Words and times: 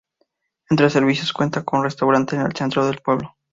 Entre 0.71 0.89
servicios, 0.89 1.31
cuenta 1.31 1.63
con 1.63 1.77
un 1.81 1.85
restaurante 1.85 2.35
en 2.35 2.41
el 2.41 2.55
centro 2.55 2.83
del 2.87 3.03
pueblo. 3.03 3.35